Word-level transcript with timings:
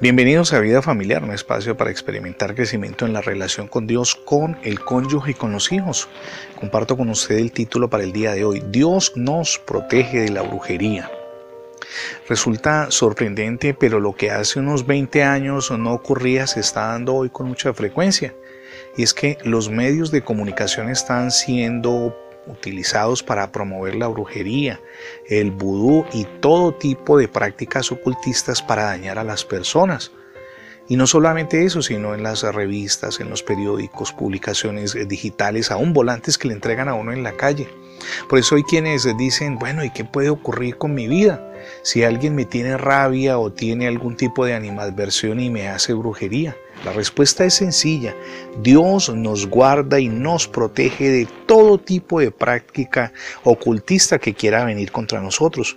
Bienvenidos 0.00 0.52
a 0.52 0.60
Vida 0.60 0.80
Familiar, 0.80 1.24
un 1.24 1.32
espacio 1.32 1.76
para 1.76 1.90
experimentar 1.90 2.54
crecimiento 2.54 3.04
en 3.04 3.12
la 3.12 3.20
relación 3.20 3.66
con 3.66 3.88
Dios, 3.88 4.14
con 4.14 4.56
el 4.62 4.78
cónyuge 4.78 5.32
y 5.32 5.34
con 5.34 5.50
los 5.50 5.72
hijos. 5.72 6.08
Comparto 6.54 6.96
con 6.96 7.08
usted 7.08 7.38
el 7.38 7.50
título 7.50 7.90
para 7.90 8.04
el 8.04 8.12
día 8.12 8.32
de 8.32 8.44
hoy. 8.44 8.62
Dios 8.68 9.14
nos 9.16 9.58
protege 9.58 10.20
de 10.20 10.28
la 10.28 10.42
brujería. 10.42 11.10
Resulta 12.28 12.92
sorprendente, 12.92 13.74
pero 13.74 13.98
lo 13.98 14.14
que 14.14 14.30
hace 14.30 14.60
unos 14.60 14.86
20 14.86 15.24
años 15.24 15.72
no 15.72 15.92
ocurría 15.92 16.46
se 16.46 16.60
está 16.60 16.92
dando 16.92 17.16
hoy 17.16 17.28
con 17.28 17.48
mucha 17.48 17.74
frecuencia. 17.74 18.36
Y 18.96 19.02
es 19.02 19.12
que 19.12 19.36
los 19.42 19.68
medios 19.68 20.12
de 20.12 20.22
comunicación 20.22 20.90
están 20.90 21.32
siendo 21.32 22.16
utilizados 22.48 23.22
para 23.22 23.52
promover 23.52 23.94
la 23.94 24.08
brujería, 24.08 24.80
el 25.28 25.50
vudú 25.50 26.04
y 26.12 26.24
todo 26.40 26.72
tipo 26.72 27.18
de 27.18 27.28
prácticas 27.28 27.92
ocultistas 27.92 28.62
para 28.62 28.84
dañar 28.84 29.18
a 29.18 29.24
las 29.24 29.44
personas. 29.44 30.12
Y 30.88 30.96
no 30.96 31.06
solamente 31.06 31.64
eso, 31.64 31.82
sino 31.82 32.14
en 32.14 32.22
las 32.22 32.42
revistas, 32.42 33.20
en 33.20 33.28
los 33.28 33.42
periódicos, 33.42 34.12
publicaciones 34.12 34.96
digitales, 35.06 35.70
aún 35.70 35.92
volantes 35.92 36.38
que 36.38 36.48
le 36.48 36.54
entregan 36.54 36.88
a 36.88 36.94
uno 36.94 37.12
en 37.12 37.22
la 37.22 37.32
calle. 37.32 37.68
Por 38.28 38.38
eso 38.38 38.56
hay 38.56 38.62
quienes 38.62 39.06
dicen, 39.18 39.58
bueno, 39.58 39.84
¿y 39.84 39.90
qué 39.90 40.04
puede 40.04 40.30
ocurrir 40.30 40.78
con 40.78 40.94
mi 40.94 41.06
vida? 41.06 41.52
Si 41.82 42.04
alguien 42.04 42.34
me 42.34 42.46
tiene 42.46 42.78
rabia 42.78 43.38
o 43.38 43.52
tiene 43.52 43.86
algún 43.86 44.16
tipo 44.16 44.46
de 44.46 44.54
animadversión 44.54 45.40
y 45.40 45.50
me 45.50 45.68
hace 45.68 45.92
brujería. 45.92 46.56
La 46.84 46.92
respuesta 46.92 47.44
es 47.44 47.54
sencilla. 47.54 48.14
Dios 48.62 49.12
nos 49.12 49.46
guarda 49.46 49.98
y 49.98 50.08
nos 50.08 50.46
protege 50.46 51.10
de 51.10 51.28
todo 51.46 51.78
tipo 51.78 52.20
de 52.20 52.30
práctica 52.30 53.12
ocultista 53.42 54.18
que 54.18 54.34
quiera 54.34 54.64
venir 54.64 54.92
contra 54.92 55.20
nosotros. 55.20 55.76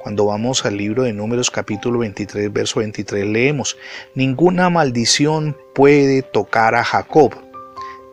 Cuando 0.00 0.26
vamos 0.26 0.64
al 0.64 0.76
libro 0.76 1.02
de 1.02 1.12
Números 1.12 1.50
capítulo 1.50 1.98
23, 1.98 2.52
verso 2.52 2.78
23, 2.78 3.26
leemos, 3.26 3.76
Ninguna 4.14 4.70
maldición 4.70 5.56
puede 5.74 6.22
tocar 6.22 6.76
a 6.76 6.84
Jacob, 6.84 7.34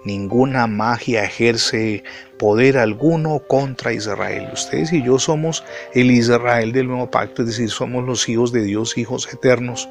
ninguna 0.03 0.65
magia 0.65 1.23
ejerce 1.23 2.03
poder 2.39 2.79
alguno 2.79 3.43
contra 3.47 3.93
Israel. 3.93 4.49
Ustedes 4.51 4.91
y 4.93 5.03
yo 5.03 5.19
somos 5.19 5.63
el 5.93 6.09
Israel 6.09 6.71
del 6.71 6.87
nuevo 6.87 7.11
pacto, 7.11 7.43
es 7.43 7.49
decir, 7.49 7.69
somos 7.69 8.03
los 8.03 8.27
hijos 8.27 8.51
de 8.51 8.63
Dios, 8.63 8.97
hijos 8.97 9.31
eternos 9.31 9.87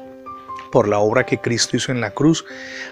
por 0.75 0.89
la 0.89 0.99
obra 0.99 1.25
que 1.25 1.37
Cristo 1.37 1.77
hizo 1.77 1.93
en 1.93 2.01
la 2.01 2.11
cruz. 2.11 2.43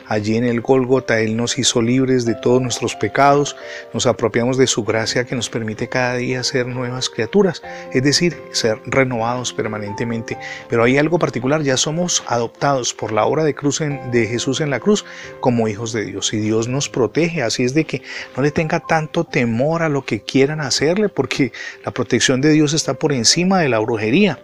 Allí 0.07 0.37
en 0.37 0.45
el 0.45 0.61
Gólgota 0.61 1.19
Él 1.19 1.35
nos 1.35 1.59
hizo 1.59 1.81
libres 1.81 2.23
de 2.23 2.33
todos 2.33 2.61
nuestros 2.61 2.95
pecados, 2.95 3.57
nos 3.93 4.05
apropiamos 4.05 4.55
de 4.55 4.67
su 4.67 4.85
gracia 4.85 5.25
que 5.25 5.35
nos 5.35 5.49
permite 5.49 5.89
cada 5.89 6.15
día 6.15 6.41
ser 6.45 6.65
nuevas 6.65 7.09
criaturas, 7.09 7.61
es 7.91 8.01
decir, 8.01 8.41
ser 8.53 8.79
renovados 8.85 9.51
permanentemente. 9.51 10.37
Pero 10.69 10.85
hay 10.85 10.97
algo 10.97 11.19
particular, 11.19 11.61
ya 11.61 11.75
somos 11.75 12.23
adoptados 12.27 12.93
por 12.93 13.11
la 13.11 13.25
obra 13.25 13.43
de, 13.43 13.53
cruz 13.53 13.79
de 13.79 14.27
Jesús 14.27 14.61
en 14.61 14.69
la 14.69 14.79
cruz 14.79 15.03
como 15.41 15.67
hijos 15.67 15.91
de 15.91 16.05
Dios 16.05 16.33
y 16.33 16.37
Dios 16.37 16.69
nos 16.69 16.87
protege, 16.87 17.43
así 17.43 17.65
es 17.65 17.73
de 17.73 17.83
que 17.83 18.01
no 18.37 18.43
le 18.43 18.51
tenga 18.51 18.79
tanto 18.79 19.25
temor 19.25 19.83
a 19.83 19.89
lo 19.89 20.05
que 20.05 20.21
quieran 20.21 20.61
hacerle 20.61 21.09
porque 21.09 21.51
la 21.83 21.91
protección 21.91 22.39
de 22.39 22.51
Dios 22.51 22.71
está 22.71 22.93
por 22.93 23.11
encima 23.11 23.59
de 23.59 23.67
la 23.67 23.79
brujería. 23.79 24.39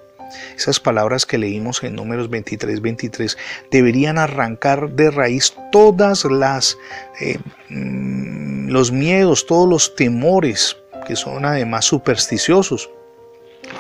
Esas 0.56 0.80
palabras 0.80 1.26
que 1.26 1.38
leímos 1.38 1.84
en 1.84 1.96
números 1.96 2.30
23, 2.30 2.82
23 2.82 3.38
deberían 3.72 4.18
arrancar 4.18 4.92
de 4.92 5.12
raíz 5.12 5.54
todas 5.72 6.26
las 6.26 6.78
eh, 7.20 7.38
mm, 7.70 8.70
los 8.70 8.92
miedos, 8.92 9.46
todos 9.46 9.68
los 9.68 9.96
temores 9.96 10.78
que 11.08 11.16
son 11.16 11.46
además 11.46 11.86
supersticiosos. 11.86 12.90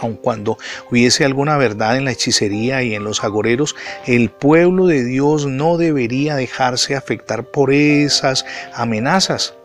Aun 0.01 0.15
cuando 0.15 0.57
hubiese 0.91 1.25
alguna 1.25 1.57
verdad 1.57 1.97
en 1.97 2.05
la 2.05 2.11
hechicería 2.11 2.83
y 2.83 2.93
en 2.95 3.03
los 3.03 3.23
agoreros, 3.23 3.75
el 4.05 4.29
pueblo 4.29 4.87
de 4.87 5.03
Dios 5.03 5.45
no 5.45 5.77
debería 5.77 6.35
dejarse 6.35 6.95
afectar 6.95 7.45
por 7.45 7.73
esas 7.73 8.45
amenazas. 8.73 9.55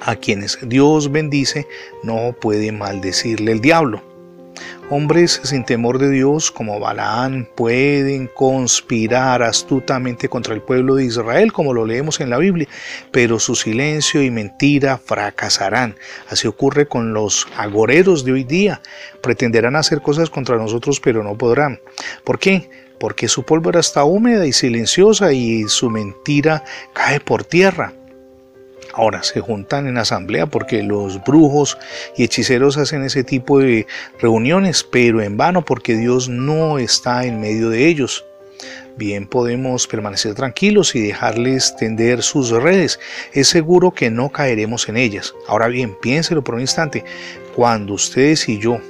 A 0.00 0.16
quienes 0.16 0.58
Dios 0.62 1.10
bendice 1.10 1.66
no 2.02 2.34
puede 2.38 2.72
maldecirle 2.72 3.52
el 3.52 3.60
diablo. 3.60 4.13
Hombres 4.90 5.40
sin 5.44 5.64
temor 5.64 5.98
de 5.98 6.10
Dios 6.10 6.50
como 6.50 6.78
Balaán 6.78 7.48
pueden 7.54 8.26
conspirar 8.26 9.42
astutamente 9.42 10.28
contra 10.28 10.54
el 10.54 10.60
pueblo 10.60 10.94
de 10.94 11.06
Israel, 11.06 11.54
como 11.54 11.72
lo 11.72 11.86
leemos 11.86 12.20
en 12.20 12.28
la 12.28 12.36
Biblia, 12.36 12.68
pero 13.10 13.38
su 13.38 13.54
silencio 13.54 14.22
y 14.22 14.30
mentira 14.30 14.98
fracasarán. 14.98 15.96
Así 16.28 16.46
ocurre 16.46 16.86
con 16.86 17.14
los 17.14 17.48
agoreros 17.56 18.26
de 18.26 18.32
hoy 18.32 18.44
día. 18.44 18.82
Pretenderán 19.22 19.74
hacer 19.74 20.02
cosas 20.02 20.28
contra 20.28 20.58
nosotros, 20.58 21.00
pero 21.00 21.24
no 21.24 21.36
podrán. 21.38 21.80
¿Por 22.22 22.38
qué? 22.38 22.68
Porque 23.00 23.26
su 23.26 23.42
pólvora 23.42 23.80
está 23.80 24.04
húmeda 24.04 24.46
y 24.46 24.52
silenciosa 24.52 25.32
y 25.32 25.64
su 25.66 25.88
mentira 25.88 26.62
cae 26.92 27.20
por 27.20 27.42
tierra. 27.42 27.94
Ahora 28.96 29.24
se 29.24 29.40
juntan 29.40 29.88
en 29.88 29.98
asamblea 29.98 30.46
porque 30.46 30.82
los 30.82 31.22
brujos 31.24 31.76
y 32.16 32.24
hechiceros 32.24 32.76
hacen 32.76 33.02
ese 33.02 33.24
tipo 33.24 33.58
de 33.58 33.86
reuniones, 34.20 34.84
pero 34.84 35.20
en 35.20 35.36
vano 35.36 35.64
porque 35.64 35.96
Dios 35.96 36.28
no 36.28 36.78
está 36.78 37.24
en 37.24 37.40
medio 37.40 37.70
de 37.70 37.88
ellos. 37.88 38.24
Bien 38.96 39.26
podemos 39.26 39.88
permanecer 39.88 40.34
tranquilos 40.34 40.94
y 40.94 41.00
dejarles 41.00 41.74
tender 41.76 42.22
sus 42.22 42.50
redes. 42.50 43.00
Es 43.32 43.48
seguro 43.48 43.90
que 43.90 44.10
no 44.10 44.30
caeremos 44.30 44.88
en 44.88 44.96
ellas. 44.96 45.34
Ahora 45.48 45.66
bien, 45.66 45.96
piénselo 46.00 46.44
por 46.44 46.54
un 46.54 46.60
instante. 46.60 47.04
Cuando 47.56 47.94
ustedes 47.94 48.48
y 48.48 48.60
yo 48.60 48.80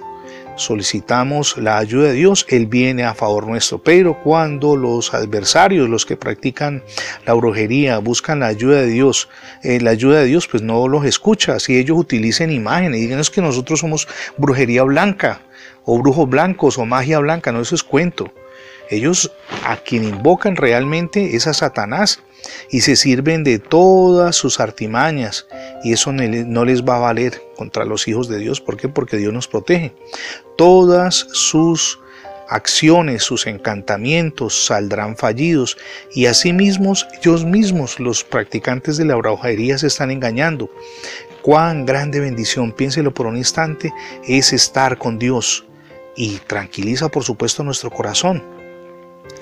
solicitamos 0.56 1.56
la 1.58 1.78
ayuda 1.78 2.08
de 2.08 2.14
Dios, 2.14 2.46
Él 2.48 2.66
viene 2.66 3.04
a 3.04 3.14
favor 3.14 3.46
nuestro. 3.46 3.78
Pero 3.78 4.22
cuando 4.22 4.76
los 4.76 5.14
adversarios, 5.14 5.88
los 5.88 6.06
que 6.06 6.16
practican 6.16 6.82
la 7.26 7.34
brujería, 7.34 7.98
buscan 7.98 8.40
la 8.40 8.46
ayuda 8.46 8.80
de 8.80 8.86
Dios, 8.86 9.28
eh, 9.62 9.80
la 9.80 9.90
ayuda 9.90 10.20
de 10.20 10.26
Dios 10.26 10.48
pues 10.48 10.62
no 10.62 10.88
los 10.88 11.04
escucha. 11.04 11.58
Si 11.58 11.76
ellos 11.76 11.98
utilicen 11.98 12.50
imágenes, 12.50 13.00
digan 13.00 13.20
es 13.20 13.30
que 13.30 13.40
nosotros 13.40 13.80
somos 13.80 14.08
brujería 14.36 14.82
blanca, 14.82 15.40
o 15.84 15.98
brujos 15.98 16.28
blancos, 16.28 16.78
o 16.78 16.86
magia 16.86 17.18
blanca, 17.18 17.52
no, 17.52 17.60
eso 17.60 17.74
es 17.74 17.82
cuento. 17.82 18.32
Ellos 18.90 19.32
a 19.64 19.76
quien 19.76 20.04
invocan 20.04 20.56
realmente 20.56 21.36
es 21.36 21.46
a 21.46 21.54
Satanás 21.54 22.20
y 22.70 22.82
se 22.82 22.96
sirven 22.96 23.44
de 23.44 23.58
todas 23.58 24.36
sus 24.36 24.60
artimañas 24.60 25.46
y 25.82 25.92
eso 25.92 26.12
no 26.12 26.64
les 26.64 26.82
va 26.82 26.96
a 26.96 27.00
valer 27.00 27.42
contra 27.56 27.84
los 27.84 28.06
hijos 28.08 28.28
de 28.28 28.38
Dios. 28.38 28.60
¿Por 28.60 28.76
qué? 28.76 28.88
Porque 28.88 29.16
Dios 29.16 29.32
nos 29.32 29.48
protege. 29.48 29.94
Todas 30.56 31.14
sus 31.32 32.00
acciones, 32.48 33.22
sus 33.22 33.46
encantamientos 33.46 34.66
saldrán 34.66 35.16
fallidos 35.16 35.78
y 36.12 36.26
asimismo 36.26 36.92
ellos 37.18 37.44
mismos, 37.44 37.98
los 37.98 38.22
practicantes 38.22 38.96
de 38.98 39.06
la 39.06 39.16
brujería, 39.16 39.78
se 39.78 39.86
están 39.86 40.10
engañando. 40.10 40.70
Cuán 41.42 41.84
grande 41.84 42.20
bendición, 42.20 42.72
piénselo 42.72 43.12
por 43.12 43.26
un 43.26 43.36
instante, 43.36 43.92
es 44.26 44.52
estar 44.52 44.98
con 44.98 45.18
Dios 45.18 45.64
y 46.16 46.38
tranquiliza 46.46 47.08
por 47.08 47.24
supuesto 47.24 47.64
nuestro 47.64 47.90
corazón 47.90 48.53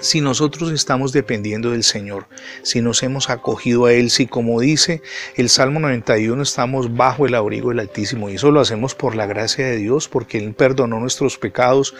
si 0.00 0.20
nosotros 0.20 0.72
estamos 0.72 1.12
dependiendo 1.12 1.70
del 1.70 1.84
Señor, 1.84 2.26
si 2.62 2.80
nos 2.80 3.02
hemos 3.02 3.30
acogido 3.30 3.86
a 3.86 3.92
Él, 3.92 4.10
si 4.10 4.26
como 4.26 4.60
dice 4.60 5.02
el 5.36 5.48
Salmo 5.48 5.80
91 5.80 6.42
estamos 6.42 6.94
bajo 6.96 7.26
el 7.26 7.34
abrigo 7.34 7.68
del 7.68 7.80
Altísimo 7.80 8.28
y 8.28 8.34
eso 8.34 8.50
lo 8.50 8.60
hacemos 8.60 8.94
por 8.94 9.14
la 9.14 9.26
gracia 9.26 9.66
de 9.66 9.76
Dios, 9.76 10.08
porque 10.08 10.38
Él 10.38 10.54
perdonó 10.54 10.98
nuestros 10.98 11.38
pecados, 11.38 11.94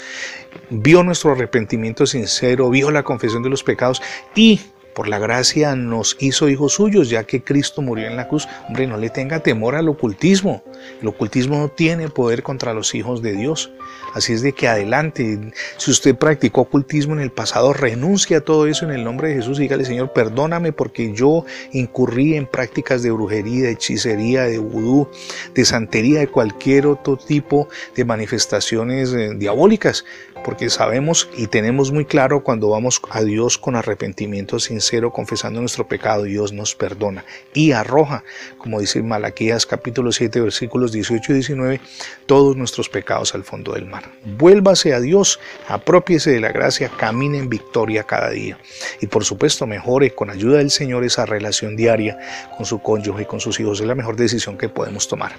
vio 0.70 1.03
nuestro 1.03 1.32
arrepentimiento 1.32 2.06
sincero, 2.06 2.70
vio 2.70 2.91
la 2.91 3.04
confesión 3.04 3.43
de 3.43 3.50
los 3.50 3.62
pecados 3.62 4.03
y 4.34 4.60
por 4.95 5.09
la 5.09 5.19
gracia 5.19 5.75
nos 5.75 6.17
hizo 6.21 6.49
hijos 6.49 6.75
suyos, 6.75 7.09
ya 7.09 7.25
que 7.25 7.43
Cristo 7.43 7.81
murió 7.81 8.07
en 8.07 8.17
la 8.17 8.29
cruz. 8.29 8.47
Hombre, 8.69 8.87
no 8.87 8.97
le 8.97 9.11
tenga 9.11 9.41
temor 9.41 9.75
al 9.75 9.89
ocultismo. 9.89 10.63
El 11.01 11.09
ocultismo 11.09 11.57
no 11.57 11.69
tiene 11.69 12.09
poder 12.09 12.43
contra 12.43 12.75
los 12.75 12.95
hijos 12.95 13.23
de 13.23 13.33
Dios. 13.33 13.71
Así 14.15 14.35
es 14.35 14.43
de 14.43 14.53
que 14.53 14.69
adelante, 14.69 15.53
si 15.79 15.91
usted 15.91 16.15
practicó 16.15 16.63
ocultismo 16.63 17.15
en 17.15 17.21
el 17.21 17.31
pasado, 17.31 17.73
renuncie 17.73 18.37
a 18.37 18.43
todo 18.43 18.67
eso 18.67 18.85
en 18.85 18.91
el 18.91 19.05
nombre 19.05 19.29
de 19.29 19.37
Jesús 19.37 19.59
y 19.59 19.62
dígale, 19.62 19.85
Señor, 19.85 20.12
perdóname 20.12 20.73
porque 20.73 21.12
yo 21.15 21.47
incurrí 21.73 22.35
en 22.35 22.47
prácticas 22.47 23.03
de 23.03 23.11
brujería, 23.11 23.65
de 23.65 23.73
hechicería, 23.73 24.43
de 24.43 24.59
vudú, 24.59 25.09
de 25.55 25.65
santería, 25.65 26.21
de 26.21 26.29
cualquier 26.29 26.87
otro 26.87 27.17
tipo 27.17 27.69
de 27.97 28.05
manifestaciones 28.05 29.12
eh, 29.15 29.31
diabólicas, 29.37 30.05
porque 30.45 30.69
sabemos 30.69 31.31
y 31.37 31.47
tenemos 31.47 31.93
muy 31.93 32.05
claro 32.05 32.43
cuando 32.43 32.69
vamos 32.69 33.00
a 33.11 33.23
Dios 33.23 33.56
con 33.56 33.77
arrepentimiento 33.77 34.59
sincero 34.59 34.81
sincero 34.82 35.12
confesando 35.12 35.61
nuestro 35.61 35.87
pecado, 35.87 36.25
Dios 36.25 36.52
nos 36.52 36.75
perdona 36.75 37.25
y 37.55 37.73
arroja, 37.73 38.25
como 38.58 38.81
dice 38.81 39.02
Malaquías 39.02 39.64
capítulo 39.64 40.11
7 40.11 40.40
versículos 40.40 40.93
18 40.93 41.32
y 41.32 41.34
19, 41.34 41.81
todos 42.26 42.56
nuestros 42.56 42.88
pecados 42.88 43.34
al 43.34 43.44
fondo 43.44 43.73
del 43.73 43.87
mar. 43.87 44.11
Vuélvase 44.25 44.93
a 44.93 45.00
Dios, 45.00 45.38
apropiese 45.69 46.32
de 46.32 46.40
la 46.40 46.50
gracia, 46.50 46.90
camine 46.96 47.38
en 47.38 47.49
victoria 47.49 48.02
cada 48.02 48.31
día. 48.31 48.58
Y 49.00 49.06
por 49.06 49.25
supuesto, 49.25 49.67
mejore 49.67 50.14
con 50.14 50.31
ayuda 50.31 50.58
del 50.58 50.70
Señor 50.70 51.05
esa 51.05 51.26
relación 51.26 51.76
diaria 51.76 52.19
con 52.56 52.67
su 52.67 52.81
cónyuge 52.81 53.23
y 53.23 53.26
con 53.26 53.40
sus 53.40 53.61
hijos. 53.61 53.81
Es 53.81 53.87
la 53.87 53.94
mejor 53.94 54.17
decisión 54.17 54.58
que 54.58 54.69
podemos 54.69 55.06
tomar. 55.08 55.32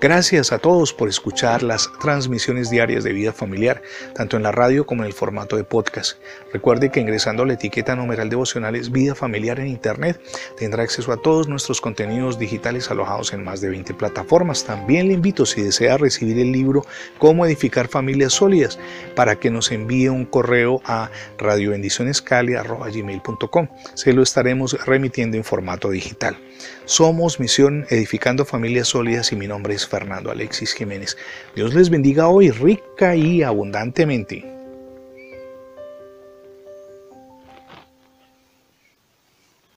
Gracias 0.00 0.52
a 0.52 0.58
todos 0.58 0.92
por 0.92 1.08
escuchar 1.08 1.62
las 1.62 1.90
transmisiones 2.00 2.70
diarias 2.70 3.04
de 3.04 3.12
vida 3.12 3.32
familiar, 3.32 3.80
tanto 4.14 4.36
en 4.36 4.42
la 4.42 4.52
radio 4.52 4.84
como 4.84 5.02
en 5.02 5.06
el 5.06 5.14
formato 5.14 5.56
de 5.56 5.64
podcast. 5.64 6.18
Recuerde 6.52 6.90
que 6.90 7.00
ingresando 7.00 7.42
a 7.42 7.46
la 7.46 7.54
etiqueta 7.54 7.96
numeral 7.96 8.28
devocionales 8.28 8.81
Vida 8.90 9.14
Familiar 9.14 9.60
en 9.60 9.68
Internet 9.68 10.20
tendrá 10.58 10.82
acceso 10.82 11.12
a 11.12 11.16
todos 11.16 11.48
nuestros 11.48 11.80
contenidos 11.80 12.38
digitales 12.38 12.90
alojados 12.90 13.32
en 13.32 13.42
más 13.44 13.60
de 13.60 13.68
20 13.68 13.94
plataformas. 13.94 14.64
También 14.64 15.06
le 15.08 15.14
invito 15.14 15.46
si 15.46 15.62
desea 15.62 15.98
recibir 15.98 16.38
el 16.38 16.52
libro 16.52 16.84
Cómo 17.18 17.46
edificar 17.46 17.88
familias 17.88 18.32
sólidas 18.32 18.78
para 19.14 19.36
que 19.36 19.50
nos 19.50 19.70
envíe 19.70 20.08
un 20.08 20.24
correo 20.24 20.80
a 20.84 21.10
radiobendicionescali.com. 21.38 23.68
Se 23.94 24.12
lo 24.12 24.22
estaremos 24.22 24.76
remitiendo 24.86 25.36
en 25.36 25.44
formato 25.44 25.90
digital. 25.90 26.36
Somos 26.84 27.40
Misión 27.40 27.86
Edificando 27.90 28.44
Familias 28.44 28.88
Sólidas 28.88 29.32
y 29.32 29.36
mi 29.36 29.46
nombre 29.46 29.74
es 29.74 29.86
Fernando 29.86 30.30
Alexis 30.30 30.74
Jiménez. 30.74 31.16
Dios 31.54 31.74
les 31.74 31.90
bendiga 31.90 32.28
hoy 32.28 32.50
rica 32.50 33.14
y 33.14 33.42
abundantemente. 33.42 34.51